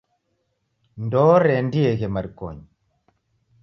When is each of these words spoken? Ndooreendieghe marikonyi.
Ndooreendieghe 1.05 2.07
marikonyi. 2.15 2.65